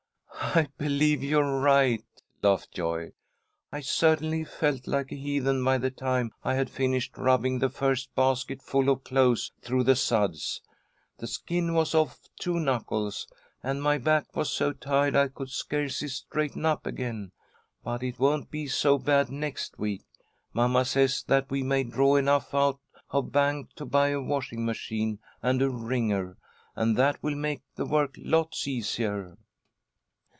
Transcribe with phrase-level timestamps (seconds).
[0.53, 2.03] "I believe you're right,"
[2.41, 3.13] laughed Joyce.
[3.71, 8.13] "I certainly felt like a heathen by the time I had finished rubbing the first
[8.15, 10.61] basket full of clothes through the suds.
[11.19, 13.27] The skin was off two knuckles,
[13.63, 17.31] and my back was so tired I could scarcely straighten up again.
[17.81, 20.03] But it won't be so bad next week.
[20.51, 22.81] Mamma says that we may draw enough out
[23.11, 26.35] of bank to buy a washing machine and a wringer,
[26.75, 29.37] and that will make the work lots easier."